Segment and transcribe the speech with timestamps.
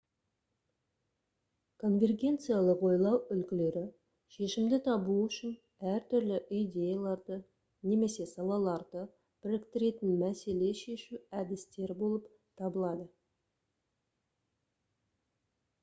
[1.81, 3.83] конвергенциялық ойлау үлгілері
[4.37, 5.53] шешімді табу үшін
[5.91, 7.37] әртүрлі идеяларды
[7.91, 9.05] немесе салаларды
[9.47, 12.27] біріктіретін мәселе шешу әдістері болып
[12.63, 13.07] табылады